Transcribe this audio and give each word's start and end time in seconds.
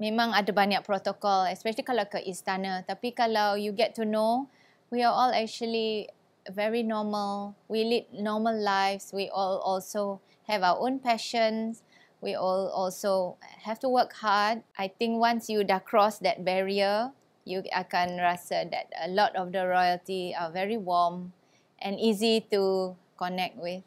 memang 0.00 0.32
ada 0.32 0.48
banyak 0.50 0.80
protokol, 0.82 1.44
especially 1.52 1.84
kalau 1.84 2.08
ke 2.08 2.18
istana. 2.24 2.80
Tapi 2.88 3.12
kalau 3.12 3.54
you 3.54 3.70
get 3.76 3.92
to 3.92 4.08
know, 4.08 4.48
we 4.88 5.04
are 5.04 5.12
all 5.12 5.30
actually 5.30 6.08
very 6.48 6.80
normal. 6.80 7.54
We 7.68 7.84
lead 7.84 8.08
normal 8.10 8.56
lives. 8.56 9.12
We 9.12 9.28
all 9.28 9.60
also 9.60 10.24
have 10.48 10.64
our 10.64 10.80
own 10.80 11.04
passions. 11.04 11.84
We 12.24 12.32
all 12.32 12.72
also 12.72 13.36
have 13.64 13.78
to 13.84 13.88
work 13.88 14.16
hard. 14.24 14.64
I 14.76 14.88
think 14.88 15.20
once 15.20 15.52
you 15.52 15.64
dah 15.64 15.84
cross 15.84 16.20
that 16.24 16.44
barrier, 16.44 17.12
you 17.44 17.64
akan 17.72 18.20
rasa 18.20 18.68
that 18.72 18.92
a 18.96 19.08
lot 19.08 19.36
of 19.36 19.52
the 19.52 19.68
royalty 19.68 20.32
are 20.36 20.52
very 20.52 20.76
warm 20.76 21.32
and 21.80 22.00
easy 22.00 22.44
to 22.52 22.96
connect 23.16 23.56
with. 23.56 23.84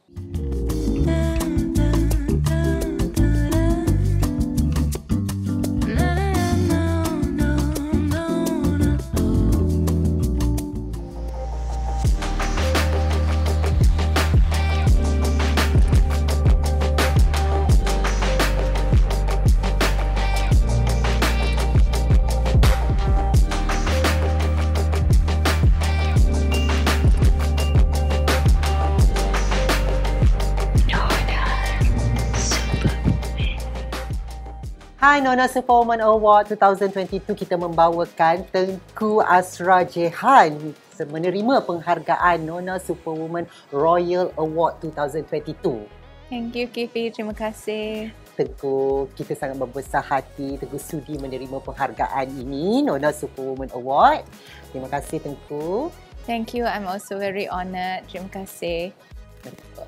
Nona 35.22 35.46
Superwoman 35.46 36.02
Award 36.02 36.50
2022 36.50 37.38
kita 37.38 37.54
membawakan 37.54 38.50
Tengku 38.50 39.22
Asra 39.22 39.86
Jehan 39.86 40.74
menerima 40.98 41.62
penghargaan 41.62 42.42
Nona 42.42 42.82
Superwoman 42.82 43.46
Royal 43.70 44.34
Award 44.42 44.82
2022. 44.82 45.86
Thank 46.34 46.58
you 46.58 46.66
Kifi, 46.66 47.14
terima 47.14 47.38
kasih. 47.38 48.10
Tengku, 48.34 49.06
kita 49.14 49.38
sangat 49.38 49.62
membesar 49.62 50.02
hati 50.02 50.58
Tengku 50.58 50.82
sudi 50.82 51.22
menerima 51.22 51.62
penghargaan 51.62 52.34
ini 52.34 52.82
Nona 52.82 53.14
Superwoman 53.14 53.70
Award. 53.78 54.26
Terima 54.74 54.90
kasih 54.90 55.22
Tengku. 55.22 55.94
Thank 56.26 56.58
you, 56.58 56.66
I'm 56.66 56.90
also 56.90 57.22
very 57.22 57.46
honoured. 57.46 58.10
Terima 58.10 58.34
kasih 58.34 59.13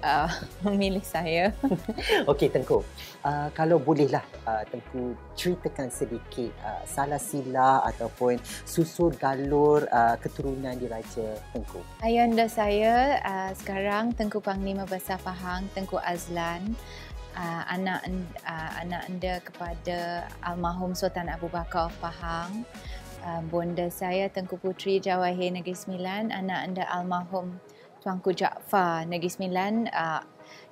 uh, 0.02 0.30
memilih 0.66 1.04
saya. 1.06 1.54
Okey 2.32 2.52
Tengku, 2.52 2.84
uh, 3.24 3.48
kalau 3.54 3.80
bolehlah 3.80 4.24
uh, 4.46 4.64
Tengku 4.68 5.16
ceritakan 5.38 5.90
sedikit 5.90 6.52
uh, 6.62 6.84
salah 6.84 7.22
sila 7.22 7.84
ataupun 7.88 8.40
susur 8.68 9.16
galur 9.16 9.86
uh, 9.90 10.16
keturunan 10.20 10.76
diraja 10.76 11.40
Tengku. 11.56 11.82
Ayahanda 12.04 12.50
saya 12.50 13.20
uh, 13.24 13.52
sekarang 13.56 14.12
Tengku 14.14 14.42
Panglima 14.42 14.84
Besar 14.88 15.22
Pahang, 15.22 15.68
Tengku 15.74 16.00
Azlan. 16.02 16.76
Uh, 17.36 17.64
anak 17.68 18.00
uh, 18.48 18.72
anak 18.80 19.12
anda 19.12 19.44
kepada 19.44 20.24
almarhum 20.40 20.96
Sultan 20.96 21.28
Abu 21.28 21.52
Bakar 21.52 21.92
Pahang. 22.00 22.64
Uh, 23.26 23.44
bonda 23.52 23.92
saya 23.92 24.32
Tengku 24.32 24.56
Putri 24.56 25.04
Jawahir 25.04 25.52
Negeri 25.52 25.76
Sembilan, 25.76 26.32
anak 26.32 26.60
anda 26.64 26.84
almarhum 26.88 27.60
Tuanku 28.06 28.38
Jaafar 28.38 29.10
Negeri 29.10 29.34
Sembilan 29.34 29.90
uh, 29.90 30.22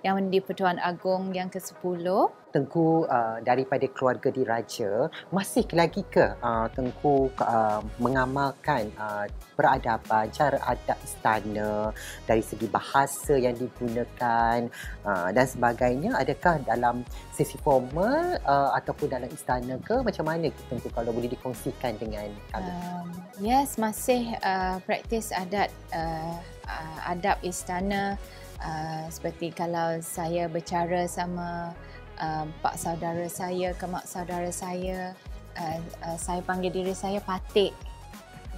yang 0.06 0.30
di 0.30 0.38
Pertuan 0.38 0.78
Agong 0.78 1.34
yang 1.34 1.50
ke-10. 1.50 2.06
Tengku 2.54 3.10
uh, 3.10 3.42
daripada 3.42 3.90
keluarga 3.90 4.30
diraja 4.30 5.10
masih 5.34 5.66
lagi 5.74 6.06
ke 6.06 6.22
uh, 6.22 6.70
Tengku 6.70 7.34
uh, 7.42 7.82
mengamalkan 7.98 8.94
uh, 9.02 9.26
peradaban, 9.58 10.30
cara 10.30 10.62
adab 10.62 10.94
istana 11.02 11.90
dari 12.30 12.46
segi 12.46 12.70
bahasa 12.70 13.34
yang 13.34 13.58
digunakan 13.58 14.70
uh, 15.02 15.34
dan 15.34 15.46
sebagainya 15.50 16.14
adakah 16.14 16.62
dalam 16.62 17.02
sesi 17.34 17.58
formal 17.58 18.38
uh, 18.46 18.78
ataupun 18.78 19.10
dalam 19.10 19.34
istana 19.34 19.82
ke 19.82 20.06
macam 20.06 20.30
mana 20.30 20.54
Tengku 20.70 20.94
kalau 20.94 21.10
boleh 21.10 21.34
dikongsikan 21.34 21.98
dengan 21.98 22.30
kami? 22.54 22.70
Um, 22.70 23.08
yes, 23.42 23.82
masih 23.82 24.38
uh, 24.46 24.78
praktis 24.86 25.34
adat 25.34 25.74
uh, 25.90 26.38
uh, 26.68 27.00
adab 27.10 27.40
istana 27.44 28.16
uh, 28.64 29.06
seperti 29.12 29.52
kalau 29.52 30.00
saya 30.00 30.48
bercara 30.48 31.08
sama 31.08 31.72
uh, 32.20 32.46
pak 32.62 32.76
saudara 32.80 33.28
saya 33.28 33.76
ke 33.76 33.86
mak 33.88 34.06
saudara 34.08 34.50
saya 34.50 35.18
uh, 35.60 35.80
uh, 36.06 36.18
saya 36.18 36.42
panggil 36.44 36.72
diri 36.72 36.94
saya 36.96 37.20
patik. 37.24 37.74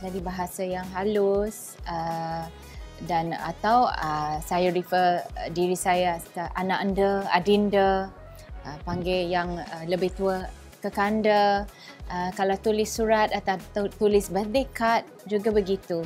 Jadi 0.04 0.20
bahasa 0.20 0.62
yang 0.68 0.86
halus 0.92 1.80
uh, 1.88 2.44
dan 3.04 3.36
atau 3.36 3.92
uh, 3.92 4.40
saya 4.40 4.72
refer 4.72 5.24
diri 5.52 5.76
saya 5.76 6.20
anak 6.56 6.80
anda 6.80 7.12
adinda 7.32 8.08
uh, 8.64 8.78
panggil 8.88 9.28
yang 9.28 9.60
uh, 9.60 9.84
lebih 9.88 10.12
tua 10.16 10.48
kekanda 10.80 11.68
uh, 12.08 12.30
kalau 12.38 12.56
tulis 12.62 12.88
surat 12.88 13.34
atau 13.36 13.58
tulis 14.00 14.32
birthday 14.32 14.68
card 14.72 15.04
juga 15.28 15.50
begitu 15.52 16.06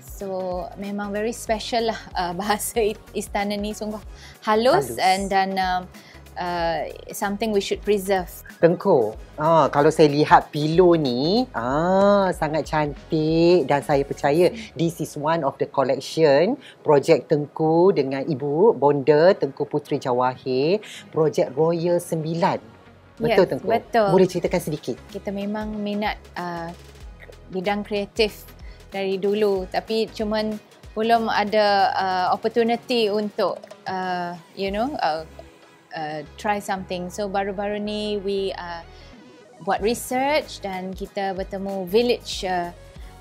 So 0.00 0.64
memang 0.80 1.12
very 1.12 1.32
special 1.36 1.92
lah 1.92 2.00
uh, 2.20 2.32
bahasa 2.32 2.80
istana 3.12 3.54
ni 3.54 3.76
sungguh 3.76 4.00
halus, 4.44 4.96
halus. 4.96 5.02
and 5.02 5.28
dan 5.28 5.50
um, 5.60 5.82
uh, 6.38 6.88
something 7.12 7.50
we 7.50 7.60
should 7.60 7.80
preserve. 7.82 8.28
Tengku, 8.56 9.12
ah, 9.36 9.68
kalau 9.68 9.92
saya 9.92 10.08
lihat 10.08 10.48
pilo 10.48 10.96
ni 10.96 11.44
ah, 11.52 12.32
sangat 12.32 12.64
cantik 12.68 13.68
dan 13.68 13.84
saya 13.84 14.00
percaya 14.04 14.48
this 14.72 15.00
is 15.04 15.12
one 15.16 15.44
of 15.44 15.56
the 15.60 15.68
collection 15.68 16.56
projek 16.80 17.28
Tengku 17.28 17.92
dengan 17.92 18.24
Ibu 18.24 18.76
Bonda 18.76 19.36
Tengku 19.36 19.68
Putri 19.68 20.00
Jawahir, 20.00 20.80
projek 21.12 21.52
Royal 21.52 22.00
9. 22.00 23.20
Betul 23.20 23.44
yes, 23.44 23.50
Tengku? 23.52 23.68
Betul. 23.68 24.08
Boleh 24.12 24.28
ceritakan 24.28 24.60
sedikit? 24.60 24.96
Kita 25.12 25.32
memang 25.32 25.76
minat 25.76 26.16
uh, 26.36 26.68
bidang 27.52 27.84
kreatif 27.84 28.55
dari 28.96 29.20
dulu. 29.20 29.68
Tapi 29.68 30.08
cuman 30.08 30.56
belum 30.96 31.28
ada 31.28 31.92
uh, 31.92 32.26
opportunity 32.32 33.12
untuk 33.12 33.60
uh, 33.84 34.32
you 34.56 34.72
know 34.72 34.96
uh, 35.04 35.28
uh, 35.92 36.24
try 36.40 36.56
something. 36.56 37.12
So 37.12 37.28
baru-baru 37.28 37.76
ni 37.76 38.16
we 38.24 38.56
uh, 38.56 38.80
buat 39.68 39.84
research 39.84 40.64
dan 40.64 40.96
kita 40.96 41.36
bertemu 41.36 41.84
village 41.84 42.48
uh, 42.48 42.72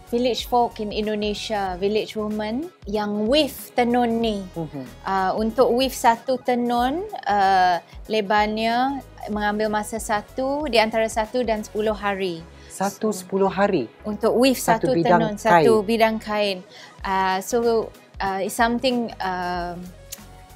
village 0.08 0.48
folk 0.48 0.80
in 0.80 0.96
Indonesia 0.96 1.76
village 1.76 2.16
woman 2.16 2.72
yang 2.88 3.28
weave 3.28 3.76
tenun 3.76 4.24
ni. 4.24 4.40
Mm-hmm. 4.56 4.86
uh, 5.04 5.36
untuk 5.36 5.68
weave 5.76 5.96
satu 5.96 6.40
tenun 6.40 7.04
uh, 7.28 7.84
lebarnya 8.08 9.04
mengambil 9.28 9.68
masa 9.68 10.00
satu 10.00 10.70
di 10.72 10.80
antara 10.80 11.12
satu 11.12 11.44
dan 11.44 11.60
sepuluh 11.60 11.98
hari 11.98 12.40
satu 12.76 13.16
sepuluh 13.16 13.48
hari. 13.48 13.88
Untuk 14.04 14.36
weave 14.36 14.60
satu, 14.60 14.92
satu 14.92 15.00
bidang 15.00 15.20
tenun 15.24 15.36
kain. 15.40 15.48
satu 15.48 15.74
bidang 15.88 16.16
kain. 16.20 16.58
Uh, 17.00 17.38
so 17.40 17.88
uh, 18.20 18.44
it's 18.44 18.52
something 18.52 19.08
uh, 19.24 19.80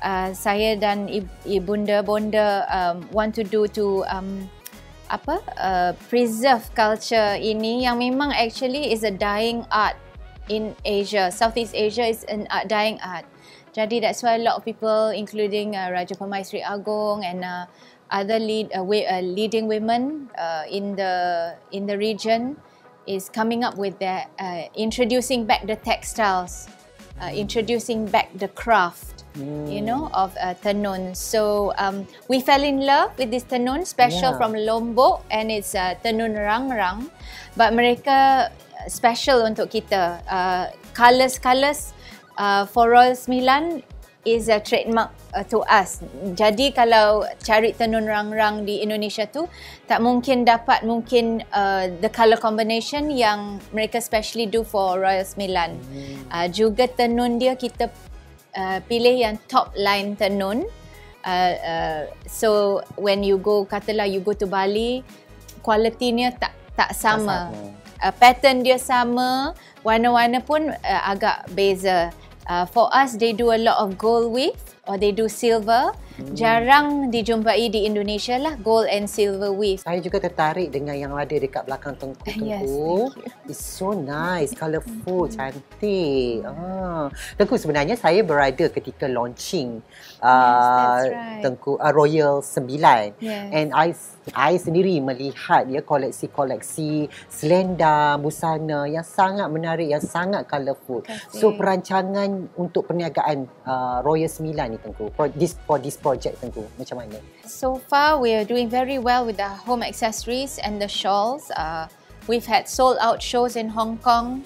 uh, 0.04 0.30
saya 0.36 0.76
dan 0.76 1.08
ibunda 1.48 2.04
bonda 2.04 2.68
um, 2.68 3.08
want 3.16 3.32
to 3.32 3.48
do 3.48 3.72
to 3.72 4.04
um, 4.12 4.52
apa 5.10 5.42
uh, 5.58 5.92
preserve 6.12 6.62
culture 6.76 7.40
ini 7.40 7.88
yang 7.88 7.98
memang 7.98 8.30
actually 8.36 8.92
is 8.92 9.02
a 9.08 9.14
dying 9.14 9.64
art 9.72 9.96
in 10.52 10.76
Asia. 10.84 11.32
Southeast 11.32 11.74
Asia 11.74 12.06
is 12.06 12.28
an 12.28 12.46
art, 12.52 12.68
dying 12.68 13.00
art. 13.02 13.26
Jadi 13.70 14.02
that's 14.02 14.26
why 14.26 14.36
a 14.36 14.42
lot 14.42 14.58
of 14.58 14.66
people 14.66 15.14
including 15.14 15.78
uh, 15.78 15.94
Raja 15.94 16.18
Pemaisri 16.18 16.66
Agong 16.66 17.22
and 17.22 17.46
uh, 17.46 17.66
other 18.12 18.40
lead 18.40 18.72
uh, 18.78 18.84
way, 18.84 19.06
uh, 19.06 19.22
leading 19.22 19.68
women 19.68 20.30
uh, 20.38 20.64
in 20.70 20.96
the 20.96 21.56
in 21.72 21.86
the 21.86 21.98
region 21.98 22.58
is 23.08 23.30
coming 23.30 23.64
up 23.64 23.78
with 23.78 23.98
that 24.00 24.30
uh, 24.40 24.64
introducing 24.76 25.46
back 25.46 25.66
the 25.66 25.76
textiles 25.76 26.68
uh, 27.22 27.30
introducing 27.34 28.06
back 28.06 28.30
the 28.38 28.48
craft 28.50 29.24
mm. 29.34 29.72
you 29.72 29.82
know 29.82 30.10
of 30.14 30.36
uh, 30.42 30.54
tenun 30.62 31.16
so 31.16 31.74
um, 31.78 32.06
we 32.28 32.42
fell 32.42 32.64
in 32.64 32.86
love 32.86 33.16
with 33.18 33.32
this 33.32 33.44
tenun 33.44 33.86
special 33.86 34.34
yeah. 34.34 34.38
from 34.38 34.54
Lombok 34.54 35.26
and 35.32 35.52
it's 35.52 35.74
tenun 36.04 36.38
rang 36.38 36.70
rang 36.70 37.10
but 37.58 37.74
mereka 37.74 38.50
special 38.88 39.46
untuk 39.46 39.70
kita 39.70 40.22
colors 40.94 41.38
colors 41.38 41.94
for 42.72 42.90
Royal 42.90 43.14
Sembilan 43.18 43.84
is 44.28 44.52
a 44.52 44.60
trademark 44.60 45.16
uh, 45.32 45.44
to 45.48 45.64
us. 45.64 46.04
Jadi 46.36 46.76
kalau 46.76 47.24
cari 47.40 47.72
tenun 47.72 48.04
rang-rang 48.04 48.68
di 48.68 48.84
Indonesia 48.84 49.24
tu 49.24 49.48
tak 49.88 50.04
mungkin 50.04 50.44
dapat 50.44 50.84
mungkin 50.84 51.40
uh, 51.56 51.88
the 52.04 52.12
color 52.12 52.36
combination 52.36 53.08
yang 53.08 53.64
mereka 53.72 54.04
specially 54.04 54.44
do 54.44 54.68
for 54.68 55.00
Royal 55.00 55.24
Sembilan. 55.24 55.72
Hmm. 55.72 56.20
Uh, 56.28 56.48
juga 56.52 56.92
tenun 56.92 57.40
dia 57.40 57.56
kita 57.56 57.88
uh, 58.60 58.80
pilih 58.92 59.16
yang 59.16 59.36
top 59.48 59.72
line 59.80 60.20
tenun. 60.20 60.68
Uh, 61.24 61.54
uh, 61.64 62.02
so 62.28 62.80
when 62.96 63.24
you 63.24 63.40
go 63.40 63.68
katalah 63.68 64.08
you 64.08 64.24
go 64.24 64.32
to 64.32 64.48
Bali 64.48 65.04
kualitinya 65.64 66.32
tak 66.36 66.56
tak 66.76 66.92
sama. 66.96 67.52
Tak 67.52 67.56
sama. 67.56 67.78
Uh, 68.00 68.14
pattern 68.16 68.64
dia 68.64 68.80
sama, 68.80 69.52
warna-warna 69.84 70.40
pun 70.40 70.72
uh, 70.72 71.02
agak 71.04 71.52
beza. 71.52 72.16
Uh, 72.50 72.66
for 72.66 72.90
us, 72.90 73.14
they 73.14 73.30
do 73.30 73.54
a 73.54 73.62
lot 73.62 73.78
of 73.78 73.94
gold 73.94 74.34
weave 74.34 74.58
or 74.90 74.98
they 74.98 75.14
do 75.14 75.30
silver. 75.30 75.94
Hmm. 76.18 76.34
Jarang 76.34 76.88
dijumpai 77.14 77.70
di 77.70 77.86
Indonesia 77.86 78.42
lah 78.42 78.58
gold 78.58 78.90
and 78.90 79.06
silver 79.06 79.54
weave. 79.54 79.86
Saya 79.86 80.02
juga 80.02 80.18
tertarik 80.18 80.74
dengan 80.74 80.98
yang 80.98 81.14
ada 81.14 81.30
dekat 81.30 81.62
belakang 81.70 81.94
tengku 82.02 82.26
tengku. 82.26 83.14
Yes, 83.14 83.54
It's 83.54 83.62
so 83.62 83.94
nice, 83.94 84.58
colourful, 84.58 85.30
cantik. 85.30 86.42
Ah. 86.42 87.14
Tengku 87.38 87.56
sebenarnya 87.62 87.94
saya 87.94 88.26
berada 88.26 88.66
ketika 88.66 89.06
launching 89.06 89.86
uh, 90.20 91.06
yes, 91.06 91.14
right. 91.14 91.42
tengku 91.46 91.78
uh, 91.78 91.94
Royal 91.94 92.42
9 92.42 93.22
yes. 93.22 93.48
and 93.54 93.70
I 93.78 93.94
I 94.36 94.60
sendiri 94.60 95.02
melihat 95.02 95.66
ya 95.72 95.82
koleksi-koleksi 95.82 97.10
selendang 97.32 98.22
busana 98.22 98.86
yang 98.86 99.06
sangat 99.06 99.48
menarik 99.50 99.90
yang 99.90 100.04
sangat 100.04 100.46
colourful. 100.46 101.08
So 101.34 101.56
perancangan 101.56 102.54
untuk 102.60 102.86
perniagaan 102.92 103.48
uh, 103.66 104.00
Royal 104.06 104.30
9 104.30 104.54
ni 104.54 104.78
tengku 104.78 105.10
for 105.16 105.32
this 105.34 105.58
for 105.66 105.82
this 105.82 105.98
project 105.98 106.44
tentu 106.44 106.68
macam 106.78 107.06
mana? 107.06 107.18
So 107.48 107.82
far 107.90 108.22
we 108.22 108.36
are 108.36 108.46
doing 108.46 108.70
very 108.70 109.02
well 109.02 109.26
with 109.26 109.42
the 109.42 109.50
home 109.66 109.82
accessories 109.82 110.62
and 110.62 110.78
the 110.78 110.92
shawls. 110.92 111.50
Uh, 111.56 111.90
we've 112.30 112.46
had 112.46 112.70
sold 112.70 113.02
out 113.02 113.24
shows 113.24 113.56
in 113.58 113.72
Hong 113.72 113.98
Kong. 114.04 114.46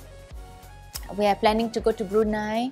We 1.19 1.28
are 1.28 1.38
planning 1.38 1.69
to 1.76 1.80
go 1.84 1.92
to 1.92 2.04
Brunei. 2.06 2.72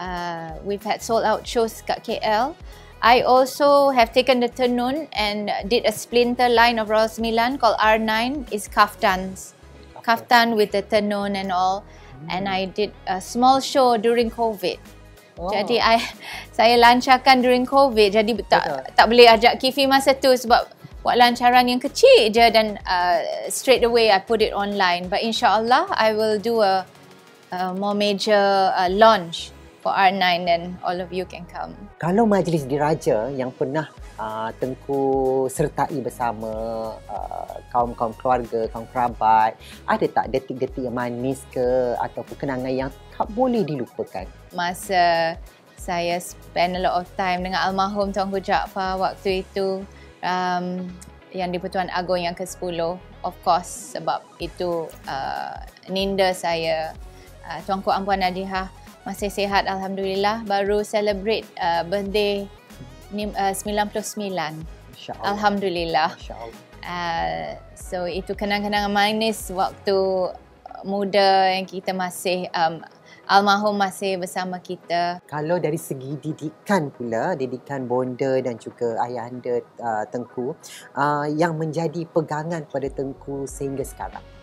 Uh, 0.00 0.56
we've 0.64 0.82
had 0.82 1.04
sold 1.04 1.24
out 1.28 1.46
shows 1.46 1.84
kat 1.84 2.02
KL. 2.02 2.56
I 3.02 3.22
also 3.22 3.88
have 3.90 4.12
taken 4.12 4.40
the 4.40 4.48
tenun 4.48 5.08
and 5.16 5.48
did 5.68 5.86
a 5.86 5.92
splinter 5.92 6.48
line 6.48 6.78
of 6.78 6.90
Royal 6.90 7.08
Milan 7.18 7.56
called 7.56 7.76
R9. 7.80 8.52
It's 8.52 8.68
kaftans. 8.68 9.52
Kaftan 10.04 10.56
with 10.56 10.72
the 10.72 10.82
tenun 10.82 11.34
and 11.34 11.50
all. 11.50 11.84
And 12.28 12.48
I 12.48 12.66
did 12.66 12.92
a 13.06 13.20
small 13.20 13.60
show 13.60 13.96
during 13.96 14.30
COVID. 14.30 14.76
Oh. 15.40 15.48
Jadi 15.48 15.80
I 15.80 15.96
saya 16.56 16.76
lancarkan 16.76 17.40
during 17.40 17.64
COVID 17.64 18.12
jadi 18.12 18.32
tak 18.44 18.68
Betul. 18.68 18.80
tak 18.92 19.06
boleh 19.08 19.26
ajak 19.32 19.56
Kifi 19.56 19.88
masa 19.88 20.12
tu 20.12 20.36
sebab 20.36 20.68
buat 21.00 21.16
lancaran 21.16 21.64
yang 21.64 21.80
kecil 21.80 22.28
je 22.28 22.44
dan 22.52 22.76
uh, 22.84 23.24
straight 23.48 23.80
away 23.80 24.12
I 24.12 24.20
put 24.20 24.44
it 24.44 24.52
online 24.52 25.08
but 25.08 25.24
insyaallah 25.24 25.88
I 25.96 26.12
will 26.12 26.36
do 26.36 26.60
a, 26.60 26.84
a 27.48 27.72
more 27.72 27.96
major 27.96 28.68
uh, 28.76 28.92
launch 28.92 29.48
for 29.80 29.92
R9 29.92 30.24
and 30.46 30.64
all 30.84 30.96
of 30.96 31.08
you 31.10 31.24
can 31.24 31.48
come. 31.48 31.72
Kalau 31.96 32.28
majlis 32.28 32.68
diraja 32.68 33.32
yang 33.32 33.50
pernah 33.52 33.88
uh, 34.20 34.52
Tengku 34.60 35.44
sertai 35.48 35.96
bersama 36.04 36.52
uh, 37.08 37.54
kaum-kaum 37.72 38.12
keluarga, 38.20 38.68
kaum 38.68 38.84
kerabat, 38.92 39.56
ada 39.88 40.06
tak 40.06 40.28
detik-detik 40.32 40.84
yang 40.84 40.96
manis 40.96 41.42
ke 41.48 41.96
atau 41.96 42.22
kenangan 42.36 42.72
yang 42.72 42.90
tak 43.16 43.28
boleh 43.32 43.64
dilupakan? 43.64 44.28
Masa 44.52 45.36
saya 45.80 46.20
spend 46.20 46.76
a 46.76 46.80
lot 46.84 47.00
of 47.00 47.08
time 47.16 47.40
dengan 47.40 47.64
almarhum 47.64 48.12
Tuanku 48.12 48.36
Jaafar 48.44 49.00
waktu 49.00 49.40
itu 49.48 49.80
um, 50.20 50.84
yang 51.32 51.48
di 51.48 51.56
Pertuan 51.56 51.88
Agong 51.88 52.20
yang 52.20 52.36
ke-10 52.36 52.76
of 53.24 53.34
course 53.40 53.96
sebab 53.96 54.20
itu 54.36 54.92
uh, 55.08 55.56
ninda 55.88 56.36
saya 56.36 56.92
uh, 57.48 57.58
Tuanku 57.64 57.88
Ampuan 57.88 58.20
Nadihah 58.20 58.68
masih 59.04 59.32
sihat 59.32 59.66
Alhamdulillah. 59.66 60.44
Baru 60.44 60.84
celebrate 60.84 61.46
uh, 61.56 61.82
birthday 61.86 62.44
uh, 63.14 63.54
99 63.54 64.00
Alhamdulillah. 65.24 66.12
Uh, 66.80 67.56
so 67.76 68.08
itu 68.08 68.32
kenang-kenangan 68.32 68.92
manis 68.92 69.52
waktu 69.52 70.30
muda 70.84 71.52
yang 71.52 71.68
kita 71.68 71.92
masih 71.92 72.48
um, 72.56 72.80
almarhum 73.30 73.76
masih 73.76 74.18
bersama 74.18 74.58
kita. 74.58 75.22
Kalau 75.28 75.60
dari 75.60 75.78
segi 75.78 76.16
didikan 76.18 76.90
pula, 76.90 77.36
didikan 77.36 77.84
bonda 77.84 78.40
dan 78.42 78.56
juga 78.56 78.98
ayah 79.06 79.28
anda 79.28 79.62
uh, 79.78 80.04
Tengku, 80.08 80.56
uh, 80.96 81.26
yang 81.30 81.54
menjadi 81.54 82.08
pegangan 82.10 82.66
pada 82.66 82.88
Tengku 82.90 83.44
sehingga 83.46 83.84
sekarang? 83.86 84.39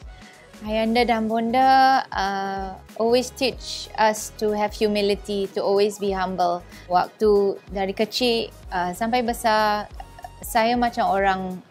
Ayanda 0.65 1.06
dan 1.06 1.30
Bonda 1.30 2.01
uh, 2.09 2.74
always 2.98 3.30
teach 3.30 3.94
us 3.94 4.33
to 4.42 4.57
have 4.57 4.74
humility, 4.74 5.45
to 5.54 5.62
always 5.62 6.01
be 6.01 6.09
humble. 6.09 6.65
Waktu 6.89 7.62
dari 7.69 7.94
kecil 7.94 8.50
uh, 8.74 8.89
sampai 8.98 9.21
besar, 9.21 9.86
saya 10.42 10.74
macam 10.74 11.13
orang 11.13 11.62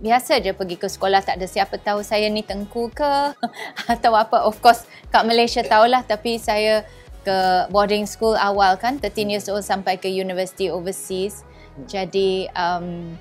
biasa 0.00 0.40
je 0.44 0.52
pergi 0.52 0.76
ke 0.76 0.88
sekolah 0.88 1.24
tak 1.24 1.40
ada 1.40 1.48
siapa 1.48 1.80
tahu 1.80 2.04
saya 2.04 2.28
ni 2.28 2.44
tengku 2.44 2.92
ke 2.92 3.32
atau 3.92 4.12
apa 4.12 4.44
of 4.44 4.60
course 4.60 4.84
kat 5.08 5.24
Malaysia 5.24 5.64
tahulah 5.64 6.04
tapi 6.04 6.36
saya 6.36 6.84
ke 7.24 7.36
boarding 7.72 8.04
school 8.04 8.36
awal 8.36 8.76
kan 8.76 9.00
13 9.00 9.32
years 9.32 9.48
old 9.48 9.64
sampai 9.64 9.96
ke 9.96 10.04
university 10.12 10.68
overseas 10.68 11.48
jadi 11.88 12.52
um, 12.52 13.16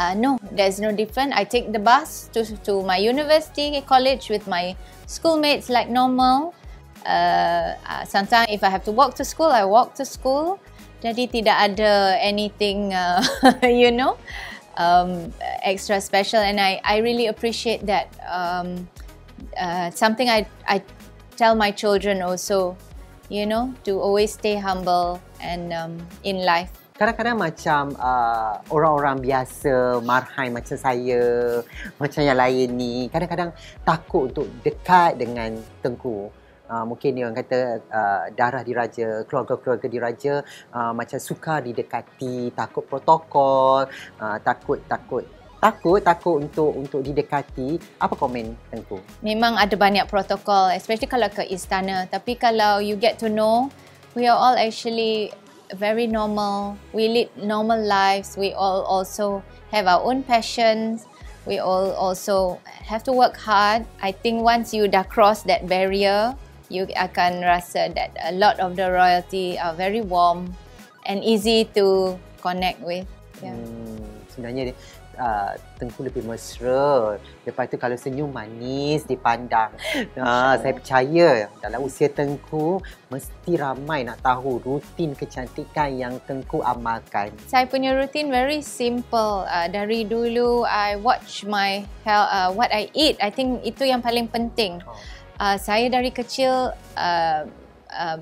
uh, 0.00 0.16
no 0.16 0.40
there's 0.56 0.80
no 0.80 0.88
different 0.96 1.36
I 1.36 1.44
take 1.44 1.76
the 1.76 1.78
bus 1.78 2.32
to 2.32 2.48
to 2.64 2.80
my 2.80 2.96
university 2.96 3.76
college 3.84 4.32
with 4.32 4.48
my 4.48 4.72
schoolmates 5.04 5.68
like 5.68 5.92
normal 5.92 6.56
uh, 7.04 7.76
uh, 7.84 8.04
sometimes 8.08 8.48
if 8.48 8.64
I 8.64 8.72
have 8.72 8.84
to 8.88 8.92
walk 8.92 9.14
to 9.20 9.24
school 9.24 9.52
I 9.52 9.68
walk 9.68 9.92
to 10.00 10.08
school 10.08 10.56
jadi 11.04 11.28
tidak 11.28 11.56
ada 11.56 12.16
anything 12.20 12.96
uh, 12.96 13.20
you 13.68 13.92
know 13.92 14.16
um, 14.80 15.32
extra 15.62 16.00
special, 16.00 16.40
and 16.40 16.60
I 16.60 16.80
I 16.84 16.98
really 17.04 17.26
appreciate 17.28 17.84
that. 17.86 18.08
Um, 18.24 18.88
uh, 19.56 19.90
something 19.92 20.28
I 20.28 20.48
I 20.66 20.82
tell 21.36 21.54
my 21.54 21.70
children 21.70 22.22
also, 22.22 22.76
you 23.28 23.46
know, 23.46 23.74
to 23.84 24.00
always 24.00 24.32
stay 24.32 24.56
humble 24.56 25.20
and 25.40 25.72
um, 25.72 26.00
in 26.24 26.44
life. 26.44 26.79
Kadang-kadang 27.00 27.40
macam 27.40 27.96
uh, 27.96 28.60
orang-orang 28.68 29.24
biasa, 29.24 30.04
marhai 30.04 30.52
macam 30.52 30.76
saya, 30.76 31.24
macam 31.96 32.20
yang 32.20 32.36
lain 32.36 32.68
ni, 32.76 33.08
kadang-kadang 33.08 33.56
takut 33.80 34.28
untuk 34.28 34.44
dekat 34.60 35.16
dengan 35.16 35.56
Tengku. 35.80 36.28
Uh, 36.68 36.84
mungkin 36.84 37.16
dia 37.16 37.24
orang 37.24 37.40
kata 37.40 37.80
uh, 37.88 38.28
darah 38.36 38.60
diraja, 38.60 39.24
keluarga-keluarga 39.24 39.88
diraja 39.88 40.44
uh, 40.76 40.92
macam 40.92 41.16
suka 41.16 41.64
didekati, 41.64 42.52
takut 42.52 42.84
protokol, 42.84 43.88
uh, 44.20 44.36
takut 44.44 44.84
takut 44.84 45.24
takut 45.56 46.04
takut 46.04 46.36
untuk 46.36 46.68
untuk 46.76 47.00
didekati. 47.00 47.80
Apa 47.96 48.12
komen 48.12 48.52
tengku? 48.68 49.00
Memang 49.24 49.56
ada 49.56 49.72
banyak 49.72 50.04
protokol 50.04 50.68
especially 50.76 51.08
kalau 51.08 51.32
ke 51.32 51.48
istana. 51.48 52.04
Tapi 52.12 52.36
kalau 52.36 52.84
you 52.84 53.00
get 53.00 53.16
to 53.16 53.32
know 53.32 53.72
we 54.12 54.28
are 54.28 54.36
all 54.36 54.56
actually 54.60 55.32
very 55.74 56.06
normal. 56.06 56.78
We 56.92 57.08
lead 57.08 57.30
normal 57.36 57.80
lives. 57.80 58.36
We 58.36 58.52
all 58.52 58.82
also 58.82 59.42
have 59.70 59.86
our 59.86 60.02
own 60.02 60.22
passions. 60.22 61.06
We 61.46 61.58
all 61.58 61.92
also 61.92 62.60
have 62.66 63.02
to 63.04 63.12
work 63.12 63.36
hard. 63.36 63.86
I 64.02 64.12
think 64.12 64.42
once 64.42 64.74
you 64.74 64.88
dah 64.88 65.04
cross 65.04 65.42
that 65.44 65.66
barrier 65.66 66.36
you 66.70 66.86
akan 66.94 67.42
rasa 67.42 67.90
that 67.92 68.14
a 68.22 68.32
lot 68.32 68.56
of 68.62 68.78
the 68.78 68.86
royalty 68.88 69.58
are 69.58 69.74
very 69.74 70.00
warm 70.00 70.54
and 71.04 71.20
easy 71.26 71.66
to 71.74 72.14
connect 72.40 72.78
with. 72.80 73.04
Yeah. 73.42 73.58
Hmm, 73.58 74.06
sebenarnya 74.30 74.72
uh, 75.20 75.52
Tengku 75.76 76.00
lebih 76.00 76.24
mesra. 76.24 77.20
Lepas 77.44 77.68
tu 77.68 77.76
kalau 77.76 77.94
senyum 78.00 78.32
manis 78.32 79.04
dipandang. 79.04 79.72
Uh, 80.20 80.52
saya 80.60 80.72
percaya 80.76 81.28
dalam 81.64 81.80
usia 81.84 82.08
Tengku 82.08 82.82
mesti 83.08 83.56
ramai 83.56 84.04
nak 84.04 84.20
tahu 84.20 84.60
rutin 84.60 85.16
kecantikan 85.16 85.92
yang 85.92 86.14
Tengku 86.24 86.60
amalkan. 86.64 87.32
Saya 87.48 87.64
punya 87.68 87.92
rutin 87.96 88.28
very 88.28 88.60
simple. 88.60 89.44
Uh, 89.48 89.68
dari 89.68 90.04
dulu 90.04 90.64
I 90.64 90.96
watch 91.00 91.44
my 91.44 91.84
health, 92.04 92.30
uh, 92.32 92.48
what 92.52 92.68
I 92.72 92.92
eat. 92.92 93.16
I 93.20 93.32
think 93.32 93.64
itu 93.64 93.84
yang 93.88 94.00
paling 94.04 94.28
penting. 94.28 94.80
Oh 94.84 94.96
uh, 95.40 95.56
saya 95.56 95.88
dari 95.88 96.12
kecil 96.12 96.76
uh, 97.00 97.42
uh, 97.88 98.18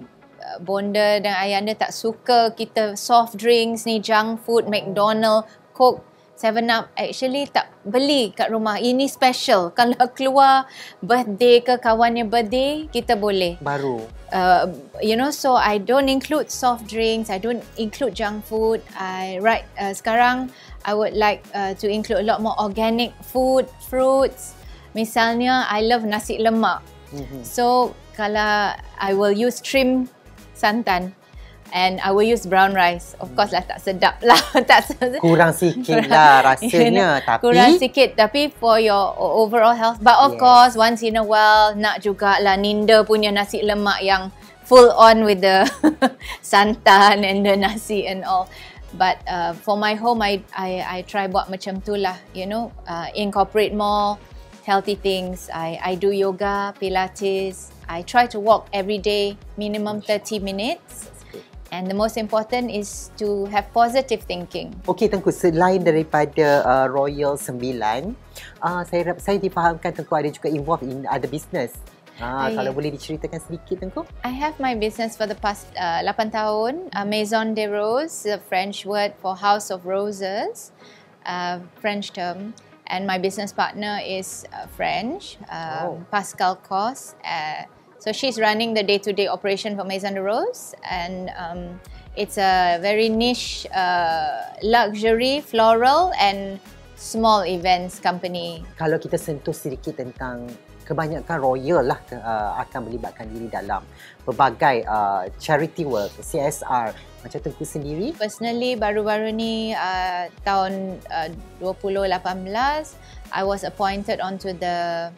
bonda 0.63 1.19
dan 1.19 1.35
ayah 1.43 1.59
anda 1.59 1.75
tak 1.75 1.91
suka 1.91 2.55
kita 2.55 2.95
soft 2.95 3.35
drinks 3.35 3.85
ni 3.85 3.99
junk 3.99 4.39
food 4.47 4.71
McDonald 4.71 5.45
Coke 5.75 6.07
Seven 6.39 6.71
Up 6.71 6.87
actually 6.95 7.51
tak 7.51 7.67
beli 7.83 8.31
kat 8.31 8.55
rumah. 8.55 8.79
Ini 8.79 9.11
special. 9.11 9.71
Kalau 9.79 10.07
keluar 10.15 10.71
birthday 11.03 11.59
ke 11.59 11.83
kawannya 11.83 12.31
birthday, 12.31 12.87
kita 12.87 13.19
boleh. 13.19 13.59
Baru. 13.59 14.07
Uh, 14.31 14.71
you 15.03 15.19
know, 15.19 15.35
so 15.35 15.59
I 15.59 15.83
don't 15.83 16.07
include 16.07 16.47
soft 16.47 16.87
drinks. 16.87 17.27
I 17.27 17.43
don't 17.43 17.67
include 17.75 18.15
junk 18.15 18.47
food. 18.47 18.87
I 18.95 19.43
right 19.43 19.67
uh, 19.75 19.91
sekarang 19.91 20.55
I 20.87 20.95
would 20.95 21.19
like 21.19 21.43
uh, 21.59 21.75
to 21.83 21.91
include 21.91 22.23
a 22.23 22.27
lot 22.31 22.39
more 22.39 22.55
organic 22.63 23.19
food, 23.27 23.67
fruits. 23.91 24.55
Misalnya, 24.95 25.67
I 25.67 25.83
love 25.83 26.07
nasi 26.07 26.39
lemak. 26.39 26.87
Mm-hmm. 27.11 27.43
So 27.43 27.99
kalau 28.15 28.79
I 28.79 29.11
will 29.11 29.35
use 29.35 29.59
trim 29.59 30.07
santan, 30.55 31.18
and 31.73 32.01
I 32.01 32.11
will 32.13 32.25
use 32.27 32.47
brown 32.47 32.75
rice. 32.75 33.15
Of 33.21 33.35
course 33.37 33.53
lah 33.53 33.65
tak 33.67 33.81
sedap 33.83 34.21
lah. 34.29 34.41
tak 34.65 34.89
sedap. 34.89 35.21
Kurang 35.21 35.53
sikit 35.53 36.09
lah 36.09 36.45
rasanya 36.45 37.21
tapi 37.29 37.43
kurang 37.43 37.77
sikit 37.77 38.17
tapi 38.17 38.53
for 38.53 38.81
your 38.81 39.15
overall 39.17 39.77
health. 39.77 40.01
But 40.01 40.17
of 40.19 40.37
yes. 40.37 40.41
course 40.41 40.73
once 40.79 41.01
in 41.05 41.21
a 41.21 41.25
while 41.25 41.75
nak 41.77 42.01
juga 42.01 42.41
lah 42.41 42.57
Ninda 42.57 43.05
punya 43.05 43.33
nasi 43.33 43.61
lemak 43.65 44.01
yang 44.01 44.33
full 44.69 44.93
on 44.93 45.25
with 45.25 45.41
the 45.41 45.65
santan 46.45 47.25
and 47.25 47.45
the 47.45 47.57
nasi 47.57 48.05
and 48.05 48.25
all. 48.25 48.49
But 48.97 49.21
uh, 49.29 49.53
for 49.53 49.77
my 49.77 49.95
home, 49.95 50.25
I 50.25 50.41
I 50.57 50.81
I 50.81 50.99
try 51.05 51.29
buat 51.29 51.53
macam 51.53 51.85
tu 51.85 51.97
lah. 51.97 52.17
You 52.33 52.49
know, 52.49 52.73
uh, 52.89 53.13
incorporate 53.13 53.77
more 53.77 54.17
healthy 54.65 54.97
things. 54.97 55.53
I 55.53 55.77
I 55.81 55.93
do 55.97 56.09
yoga, 56.09 56.73
pilates. 56.81 57.73
I 57.89 58.05
try 58.05 58.29
to 58.33 58.41
walk 58.41 58.69
every 58.73 59.01
day, 59.01 59.37
minimum 59.57 60.05
30 60.05 60.41
minutes. 60.45 61.18
And 61.71 61.85
the 61.85 61.95
most 61.95 62.17
important 62.17 62.73
is 62.73 63.13
to 63.21 63.45
have 63.53 63.69
positive 63.77 64.25
thinking. 64.25 64.73
Okay, 64.89 65.05
Tengku, 65.05 65.29
selain 65.29 65.85
daripada 65.85 66.65
uh, 66.65 66.87
Royal 66.89 67.37
Sembilan, 67.37 68.17
uh, 68.65 68.83
saya 68.89 69.13
saya 69.21 69.37
difahamkan 69.37 69.93
Tengku 69.93 70.17
ada 70.17 70.33
juga 70.33 70.49
involved 70.49 70.89
in 70.89 71.05
other 71.05 71.29
business. 71.29 71.77
Ah, 72.19 72.51
I, 72.51 72.57
kalau 72.57 72.75
boleh 72.75 72.91
diceritakan 72.91 73.39
sedikit 73.39 73.85
Tengku. 73.85 74.03
I 74.25 74.33
have 74.33 74.57
my 74.59 74.75
business 74.75 75.15
for 75.15 75.29
the 75.29 75.37
past 75.39 75.69
uh, 75.77 76.01
8 76.03 76.35
tahun, 76.35 76.89
uh, 76.97 77.07
Maison 77.07 77.53
de 77.53 77.69
Rose, 77.69 78.25
the 78.25 78.41
French 78.49 78.83
word 78.89 79.15
for 79.21 79.37
House 79.37 79.69
of 79.71 79.85
Roses, 79.85 80.73
uh, 81.29 81.63
French 81.79 82.11
term. 82.17 82.57
And 82.89 83.05
my 83.05 83.21
business 83.21 83.53
partner 83.53 84.01
is 84.01 84.49
uh, 84.51 84.65
French, 84.73 85.37
uh, 85.53 85.93
oh. 85.93 86.01
Pascal 86.09 86.57
Cos. 86.57 87.15
Uh, 87.21 87.69
so 87.99 88.13
she's 88.13 88.39
running 88.39 88.75
the 88.75 88.83
day-to-day 88.83 89.29
operation 89.29 89.77
for 89.77 89.85
Maison 89.85 90.15
de 90.15 90.23
Rose. 90.23 90.75
And 90.89 91.31
um, 91.37 91.81
it's 92.17 92.39
a 92.39 92.79
very 92.81 93.09
niche 93.09 93.67
uh, 93.75 94.55
luxury, 94.63 95.41
floral 95.41 96.13
and 96.19 96.61
small 96.95 97.47
events 97.47 97.99
company. 97.99 98.63
Kalau 98.79 98.99
kita 98.99 99.19
sentuh 99.19 99.55
sedikit 99.55 99.99
tentang 99.99 100.51
kebanyakan 100.89 101.37
royal 101.37 101.85
lah 101.85 102.01
uh, 102.17 102.65
akan 102.65 102.89
melibatkan 102.89 103.29
diri 103.29 103.53
dalam 103.53 103.85
berbagai 104.25 104.89
uh, 104.89 105.29
charity 105.37 105.85
work, 105.85 106.11
CSR 106.25 106.97
macam 107.21 107.39
Tengku 107.45 107.67
sendiri? 107.69 108.17
Personally, 108.17 108.73
baru-baru 108.73 109.29
ni 109.35 109.77
uh, 109.77 110.33
tahun 110.49 110.97
uh, 111.13 111.29
2018, 111.61 112.17
I 113.29 113.43
was 113.45 113.69
appointed 113.69 114.25
onto 114.25 114.57
the 114.57 115.11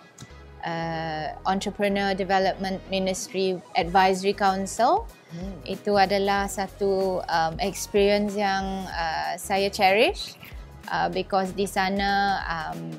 uh, 0.64 1.36
Entrepreneur 1.46 2.14
Development 2.14 2.80
Ministry 2.90 3.60
Advisory 3.76 4.34
Council. 4.34 5.06
Hmm. 5.30 5.54
Itu 5.62 5.94
adalah 5.94 6.50
satu 6.50 7.22
um, 7.22 7.54
experience 7.62 8.34
yang 8.34 8.86
uh, 8.90 9.38
saya 9.38 9.70
cherish 9.70 10.34
uh, 10.90 11.06
because 11.06 11.54
di 11.54 11.70
sana 11.70 12.42
um, 12.44 12.90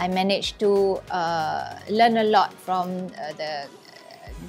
I 0.00 0.08
managed 0.08 0.56
to 0.64 0.96
uh, 1.12 1.76
learn 1.92 2.16
a 2.16 2.24
lot 2.24 2.56
from 2.64 3.12
uh, 3.20 3.36
the 3.36 3.68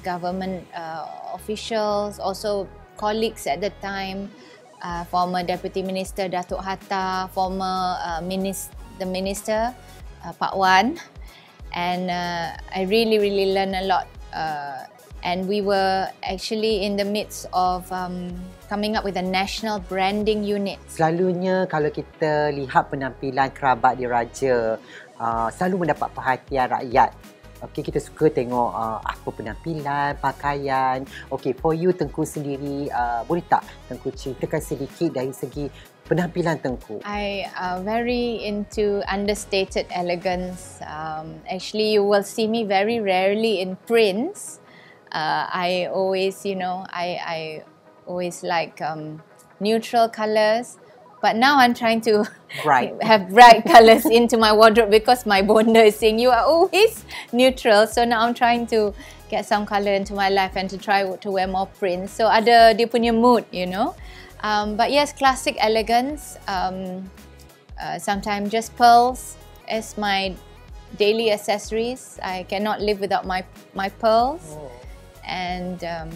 government 0.00 0.64
uh, 0.72 1.04
officials, 1.36 2.16
also 2.16 2.64
colleagues 2.96 3.44
at 3.44 3.60
the 3.60 3.68
time, 3.84 4.32
uh, 4.80 5.04
former 5.04 5.42
Deputy 5.44 5.82
Minister 5.82 6.28
Datuk 6.28 6.64
Hatta, 6.64 7.28
former 7.36 8.00
uh, 8.00 8.20
minis- 8.24 8.72
the 8.96 9.04
Minister 9.04 9.74
uh, 10.24 10.32
Pak 10.40 10.56
Wan, 10.56 10.96
and 11.72 12.08
uh, 12.08 12.56
I 12.72 12.88
really 12.88 13.18
really 13.18 13.52
learned 13.52 13.76
a 13.76 13.84
lot. 13.84 14.06
Uh, 14.32 14.84
and 15.22 15.46
we 15.46 15.62
were 15.62 16.10
actually 16.22 16.84
in 16.84 16.96
the 16.98 17.04
midst 17.04 17.46
of 17.52 17.86
um, 17.92 18.34
coming 18.68 18.96
up 18.96 19.04
with 19.04 19.16
a 19.16 19.22
national 19.22 19.78
branding 19.86 20.42
unit. 20.42 20.78
Selalunya 20.90 21.66
kalau 21.70 21.88
kita 21.94 22.50
lihat 22.50 22.90
penampilan 22.90 23.54
kerabat 23.54 23.98
di 23.98 24.06
Raja 24.06 24.76
uh, 25.18 25.48
selalu 25.54 25.88
mendapat 25.88 26.10
perhatian 26.12 26.66
rakyat. 26.70 27.10
Okey, 27.62 27.86
kita 27.86 28.02
suka 28.02 28.26
tengok 28.26 28.74
uh, 28.74 28.98
apa 28.98 29.28
penampilan, 29.30 30.18
pakaian. 30.18 31.06
Okey, 31.30 31.54
for 31.54 31.70
you 31.70 31.94
Tengku 31.94 32.26
sendiri, 32.26 32.90
uh, 32.90 33.22
boleh 33.22 33.46
tak 33.46 33.62
Tengku 33.86 34.10
ceritakan 34.10 34.58
sedikit 34.58 35.14
dari 35.14 35.30
segi 35.30 35.70
penampilan 36.12 36.60
Tengku? 36.60 37.00
I 37.08 37.48
uh, 37.56 37.80
very 37.80 38.44
into 38.44 39.00
understated 39.08 39.88
elegance. 39.88 40.84
Um, 40.84 41.40
actually, 41.48 41.96
you 41.96 42.04
will 42.04 42.22
see 42.22 42.44
me 42.44 42.68
very 42.68 43.00
rarely 43.00 43.64
in 43.64 43.80
prints. 43.88 44.60
Uh, 45.08 45.48
I 45.48 45.88
always, 45.88 46.44
you 46.44 46.56
know, 46.56 46.84
I 46.92 47.16
I 47.16 47.40
always 48.04 48.44
like 48.44 48.84
um, 48.84 49.24
neutral 49.56 50.12
colors. 50.12 50.76
But 51.22 51.38
now 51.38 51.62
I'm 51.62 51.72
trying 51.72 52.02
to 52.10 52.26
bright. 52.66 52.98
have 53.02 53.30
bright 53.30 53.62
colors 53.64 54.04
into 54.04 54.36
my 54.36 54.52
wardrobe 54.52 54.90
because 54.90 55.24
my 55.24 55.40
bonda 55.40 55.86
is 55.86 55.94
saying 55.94 56.18
you 56.18 56.30
are 56.34 56.42
always 56.42 57.06
neutral. 57.30 57.86
So 57.86 58.04
now 58.04 58.26
I'm 58.26 58.34
trying 58.34 58.66
to 58.74 58.92
get 59.30 59.46
some 59.46 59.64
color 59.64 59.94
into 59.94 60.14
my 60.14 60.28
life 60.28 60.58
and 60.58 60.68
to 60.68 60.76
try 60.76 61.06
to 61.06 61.30
wear 61.30 61.46
more 61.46 61.70
prints. 61.78 62.12
So 62.12 62.26
ada 62.26 62.74
dia 62.74 62.90
punya 62.90 63.14
mood, 63.14 63.46
you 63.54 63.70
know. 63.70 63.94
Um, 64.42 64.76
but 64.76 64.90
yes, 64.90 65.12
classic 65.12 65.56
elegance. 65.58 66.36
Um, 66.48 67.10
uh, 67.80 67.98
sometimes 67.98 68.50
just 68.50 68.76
pearls 68.76 69.36
as 69.68 69.96
my 69.96 70.34
daily 70.98 71.30
accessories. 71.30 72.18
I 72.22 72.44
cannot 72.44 72.80
live 72.80 73.00
without 73.00 73.26
my 73.26 73.44
my 73.74 73.88
pearls. 73.88 74.42
Oh. 74.58 74.70
And 75.24 75.82
um, 75.84 76.10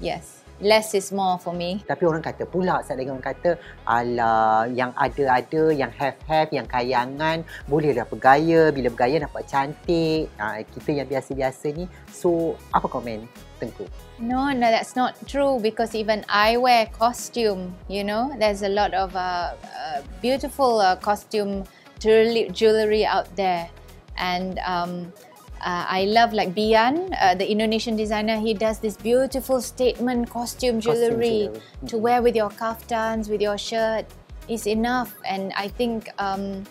yes, 0.00 0.41
less 0.60 0.92
is 0.92 1.14
more 1.14 1.38
for 1.38 1.54
me. 1.54 1.80
Tapi 1.86 2.04
orang 2.04 2.20
kata 2.20 2.44
pula, 2.44 2.84
saya 2.84 3.00
dengar 3.00 3.16
orang 3.16 3.28
kata, 3.32 3.50
ala 3.88 4.66
yang 4.68 4.92
ada-ada, 4.98 5.72
yang 5.72 5.92
have-have, 5.94 6.50
yang 6.52 6.66
kayangan, 6.68 7.46
bolehlah 7.70 8.04
bergaya, 8.04 8.68
bila 8.74 8.92
bergaya 8.92 9.22
nampak 9.22 9.48
cantik. 9.48 10.28
Ha, 10.36 10.60
kita 10.66 10.90
yang 11.02 11.08
biasa-biasa 11.08 11.66
ni, 11.72 11.84
so 12.10 12.58
apa 12.74 12.90
komen 12.90 13.24
Tengku? 13.62 13.86
No, 14.18 14.50
no, 14.50 14.66
that's 14.70 14.98
not 14.98 15.14
true 15.30 15.62
because 15.62 15.94
even 15.94 16.26
I 16.26 16.58
wear 16.58 16.90
costume, 16.90 17.74
you 17.86 18.02
know. 18.02 18.34
There's 18.34 18.66
a 18.66 18.68
lot 18.68 18.90
of 18.90 19.14
uh, 19.14 19.54
uh, 19.54 20.02
beautiful 20.18 20.82
uh, 20.82 20.98
costume 20.98 21.62
jewelry 22.02 23.06
out 23.06 23.30
there. 23.38 23.70
And 24.18 24.58
um, 24.66 25.14
uh, 25.62 25.86
I 25.88 26.04
love 26.10 26.32
like 26.34 26.54
Bian, 26.54 27.14
uh, 27.20 27.34
the 27.34 27.48
Indonesian 27.48 27.96
designer. 27.96 28.38
He 28.38 28.54
does 28.54 28.78
this 28.78 28.96
beautiful 28.96 29.62
statement 29.62 30.28
costume 30.28 30.80
jewelry, 30.82 31.48
costume 31.48 31.54
jewelry. 31.54 31.88
to 31.88 31.96
wear 31.98 32.22
with 32.22 32.36
your 32.36 32.50
kaftans, 32.50 33.30
with 33.30 33.40
your 33.40 33.56
shirt. 33.56 34.06
Is 34.50 34.66
enough, 34.66 35.14
and 35.22 35.54
I 35.54 35.70
think 35.70 36.10
um, 36.18 36.66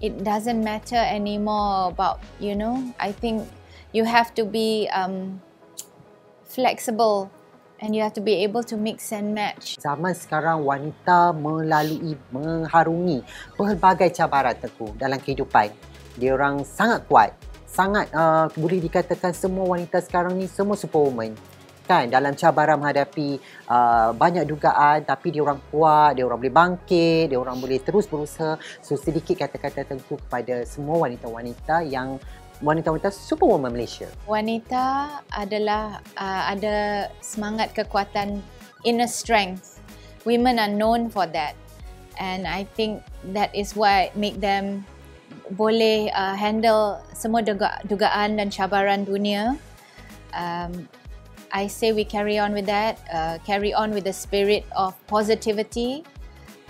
it 0.00 0.24
doesn't 0.24 0.64
matter 0.64 0.96
anymore 0.96 1.92
about 1.92 2.24
you 2.40 2.56
know. 2.56 2.80
I 2.96 3.12
think 3.12 3.44
you 3.92 4.08
have 4.08 4.32
to 4.40 4.48
be 4.48 4.88
um, 4.88 5.36
flexible 6.48 7.28
and 7.84 7.94
you 7.94 8.00
have 8.00 8.16
to 8.16 8.24
be 8.24 8.40
able 8.48 8.64
to 8.64 8.80
mix 8.80 9.12
and 9.12 9.36
match. 9.36 9.76
Zaman 9.76 10.16
sekarang 10.16 10.64
wanita 10.64 11.36
melalui 11.36 12.16
mengharungi 12.32 13.20
pelbagai 13.60 14.08
cabaran 14.16 14.56
teku 14.56 14.88
dalam 14.96 15.20
kehidupan. 15.20 15.68
Dia 16.16 16.32
orang 16.32 16.64
sangat 16.64 17.04
kuat 17.04 17.36
sangat 17.72 18.12
uh, 18.12 18.52
boleh 18.52 18.84
dikatakan 18.84 19.32
semua 19.32 19.64
wanita 19.64 20.04
sekarang 20.04 20.36
ni 20.36 20.44
semua 20.44 20.76
superwoman. 20.76 21.32
Kan 21.82 22.12
dalam 22.12 22.36
cabaran 22.38 22.78
menghadapi 22.78 23.42
uh, 23.66 24.14
banyak 24.14 24.46
dugaan 24.46 25.02
tapi 25.02 25.34
dia 25.34 25.42
orang 25.42 25.58
kuat 25.72 26.14
dia 26.14 26.22
orang 26.22 26.38
boleh 26.38 26.54
bangkit 26.54 27.32
dia 27.32 27.40
orang 27.40 27.58
boleh 27.58 27.80
terus 27.80 28.04
berusaha. 28.06 28.60
So 28.84 28.94
sedikit 29.00 29.40
kata-kata 29.40 29.88
tentu 29.88 30.20
kepada 30.20 30.62
semua 30.68 31.08
wanita-wanita 31.08 31.82
yang 31.88 32.20
wanita-wanita 32.62 33.10
superwoman 33.10 33.74
Malaysia. 33.74 34.06
Wanita 34.28 35.18
adalah 35.32 35.98
uh, 36.14 36.42
ada 36.52 37.08
semangat 37.18 37.74
kekuatan 37.74 38.38
inner 38.86 39.10
strength. 39.10 39.82
Women 40.22 40.62
are 40.62 40.70
known 40.70 41.10
for 41.10 41.26
that. 41.34 41.58
And 42.20 42.44
i 42.44 42.68
think 42.76 43.00
that 43.32 43.48
is 43.56 43.72
why 43.72 44.12
make 44.12 44.36
them 44.38 44.84
boleh 45.50 46.12
uh, 46.14 46.38
handle 46.38 47.02
semua 47.12 47.42
duga, 47.42 47.82
dugaan 47.88 48.38
dan 48.38 48.48
cabaran 48.50 49.02
dunia. 49.02 49.58
Um, 50.32 50.88
I 51.52 51.68
say 51.68 51.92
we 51.92 52.04
carry 52.04 52.38
on 52.38 52.54
with 52.54 52.66
that, 52.66 52.96
uh, 53.12 53.36
carry 53.44 53.74
on 53.74 53.92
with 53.92 54.04
the 54.04 54.16
spirit 54.16 54.64
of 54.72 54.96
positivity, 55.06 56.04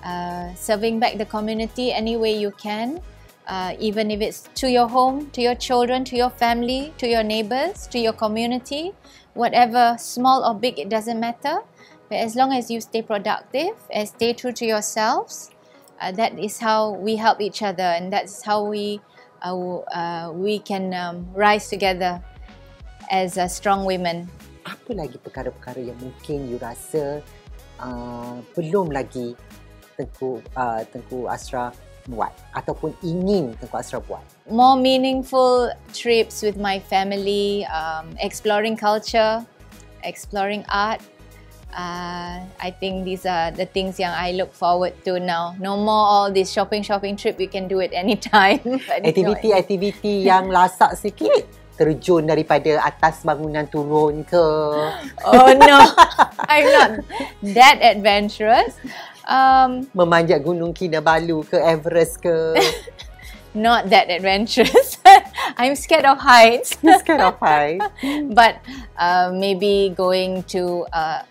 uh, 0.03 0.51
serving 0.59 0.99
back 0.99 1.19
the 1.19 1.27
community 1.27 1.93
any 1.95 2.17
way 2.17 2.35
you 2.35 2.51
can, 2.59 2.99
uh, 3.47 3.79
even 3.79 4.11
if 4.11 4.21
it's 4.21 4.51
to 4.59 4.67
your 4.67 4.89
home, 4.89 5.31
to 5.31 5.41
your 5.41 5.55
children, 5.55 6.03
to 6.11 6.17
your 6.17 6.31
family, 6.31 6.93
to 6.99 7.07
your 7.07 7.23
neighbors, 7.23 7.87
to 7.95 7.99
your 7.99 8.13
community, 8.13 8.93
whatever 9.35 9.95
small 9.99 10.43
or 10.43 10.55
big, 10.55 10.79
it 10.79 10.89
doesn't 10.89 11.21
matter. 11.21 11.63
But 12.09 12.19
as 12.19 12.35
long 12.35 12.53
as 12.53 12.71
you 12.71 12.81
stay 12.81 13.03
productive 13.03 13.79
and 13.91 14.09
stay 14.09 14.33
true 14.35 14.53
to 14.53 14.67
yourselves, 14.67 15.51
uh, 16.03 16.11
that 16.11 16.35
is 16.39 16.59
how 16.59 16.99
we 16.99 17.15
help 17.15 17.41
each 17.41 17.63
other 17.63 17.87
and 17.95 18.13
that's 18.13 18.43
how 18.43 18.67
we 18.67 19.01
uh, 19.47 19.55
uh, 19.95 20.35
we 20.35 20.59
can 20.59 20.93
um, 20.93 21.27
rise 21.33 21.71
together 21.71 22.19
as 23.11 23.39
a 23.39 23.47
strong 23.47 23.87
women 23.87 24.27
apa 24.67 24.95
lagi 24.95 25.19
perkara-perkara 25.23 25.79
yang 25.79 25.99
mungkin 26.03 26.51
you 26.51 26.59
rasa 26.59 27.23
uh, 27.79 28.43
belum 28.59 28.91
lagi 28.91 29.39
Tengku 29.99 30.43
uh, 30.59 30.83
Tengku 30.91 31.31
Asra 31.31 31.71
buat 32.11 32.35
ataupun 32.55 32.95
ingin 33.03 33.55
Tengku 33.59 33.77
Asra 33.79 34.03
buat? 34.03 34.25
More 34.51 34.75
meaningful 34.75 35.71
trips 35.95 36.43
with 36.43 36.59
my 36.59 36.83
family, 36.83 37.63
um, 37.71 38.11
exploring 38.19 38.75
culture, 38.75 39.45
exploring 40.03 40.67
art. 40.67 40.99
Uh, 41.73 42.45
I 42.61 42.71
think 42.77 43.09
these 43.09 43.25
are 43.25 43.51
the 43.51 43.65
things 43.65 43.97
yang 43.97 44.13
I 44.13 44.37
look 44.37 44.53
forward 44.53 44.93
to 45.09 45.17
now. 45.17 45.57
No 45.57 45.81
more 45.81 46.05
all 46.05 46.29
this 46.29 46.53
shopping 46.53 46.85
shopping 46.85 47.17
trip. 47.17 47.41
We 47.41 47.49
can 47.49 47.65
do 47.67 47.81
it 47.81 47.97
anytime. 47.97 48.61
Aktiviti-aktiviti 49.01 50.29
yang 50.29 50.53
lasak 50.53 51.01
sikit 51.01 51.63
terjun 51.81 52.29
daripada 52.29 52.85
atas 52.85 53.25
bangunan 53.25 53.65
turun 53.67 54.23
ke? 54.29 54.47
Oh 55.27 55.51
no, 55.57 55.81
I'm 56.53 56.69
not 56.69 56.91
that 57.57 57.81
adventurous. 57.81 58.77
Um, 59.25 59.89
Memanjat 59.97 60.45
Gunung 60.45 60.77
Kinabalu 60.77 61.47
ke 61.49 61.57
Everest 61.57 62.21
ke? 62.21 62.59
not 63.55 63.89
that 63.89 64.11
adventurous. 64.11 64.99
I'm 65.57 65.77
scared 65.77 66.05
of 66.05 66.19
heights. 66.19 66.77
scared 67.01 67.21
of 67.21 67.39
heights. 67.39 67.85
but 68.33 68.61
uh, 68.99 69.31
maybe 69.33 69.93
going 69.95 70.43
to 70.55 70.87
uh, 70.93 71.23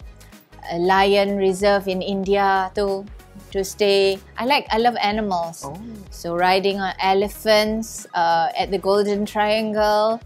lion 0.78 1.38
reserve 1.38 1.88
in 1.88 2.02
India 2.02 2.72
to 2.76 3.06
to 3.52 3.64
stay. 3.64 4.18
I 4.38 4.46
like 4.48 4.66
I 4.72 4.80
love 4.80 4.96
animals. 5.00 5.64
Oh. 5.68 5.76
So 6.10 6.36
riding 6.36 6.80
on 6.80 6.96
elephants 7.00 8.08
uh, 8.16 8.50
at 8.56 8.72
the 8.72 8.80
Golden 8.80 9.28
Triangle, 9.28 10.20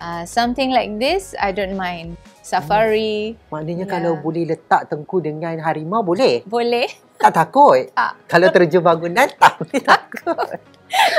uh, 0.00 0.24
something 0.24 0.70
like 0.70 0.98
this, 0.98 1.34
I 1.38 1.52
don't 1.52 1.76
mind. 1.76 2.16
Safari. 2.48 3.36
Hmm. 3.36 3.60
Maknanya 3.60 3.84
yeah. 3.84 3.92
kalau 3.92 4.12
boleh 4.16 4.48
letak 4.48 4.88
tengku 4.88 5.20
dengan 5.20 5.60
harimau 5.60 6.00
boleh? 6.00 6.40
Boleh. 6.48 6.88
Tak 7.20 7.36
takut? 7.36 7.92
Tak. 7.98 8.12
Kalau 8.24 8.48
terjun 8.48 8.80
bangunan 8.80 9.28
tak 9.36 9.52
boleh 9.60 9.80
takut. 9.84 10.56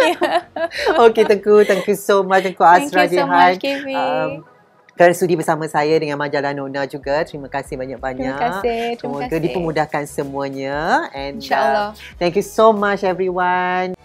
yeah. 0.01 0.41
Okay 1.05 1.29
Tengku, 1.29 1.61
thank 1.69 1.85
you 1.85 1.93
so 1.93 2.25
much 2.25 2.41
Tengku 2.41 2.65
Asra 2.65 3.05
Thank 3.05 3.13
you 3.13 3.21
so 3.21 3.29
much 3.29 3.61
Kiwi. 3.61 3.93
Um, 3.93 4.41
kerana 4.99 5.15
sudi 5.15 5.39
bersama 5.39 5.63
saya 5.71 5.95
dengan 5.95 6.19
majalah 6.19 6.51
Nona 6.51 6.83
juga. 6.83 7.23
Terima 7.23 7.47
kasih 7.47 7.79
banyak-banyak. 7.79 8.35
Terima 8.35 8.43
kasih. 8.59 8.99
Terima 8.99 9.23
Semoga 9.23 9.31
kasih. 9.31 9.43
dipermudahkan 9.47 10.03
semuanya. 10.11 11.07
And, 11.15 11.39
InsyaAllah. 11.39 11.95
Uh, 11.95 12.19
thank 12.19 12.35
you 12.35 12.43
so 12.43 12.75
much 12.75 13.07
everyone. 13.07 13.95